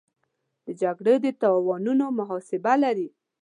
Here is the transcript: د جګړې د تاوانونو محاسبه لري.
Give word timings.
د 0.65 0.67
جګړې 0.81 1.15
د 1.25 1.27
تاوانونو 1.41 2.05
محاسبه 2.19 2.73
لري. 2.83 3.07